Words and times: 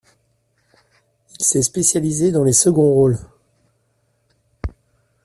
Il 1.37 1.45
s'est 1.45 1.61
spécialisé 1.61 2.31
dans 2.31 2.43
les 2.43 2.53
seconds 2.53 2.91
rôles. 2.91 3.19